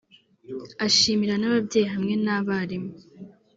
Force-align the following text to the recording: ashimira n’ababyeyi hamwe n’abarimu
ashimira 0.85 1.33
n’ababyeyi 1.37 1.87
hamwe 1.93 2.13
n’abarimu 2.23 2.91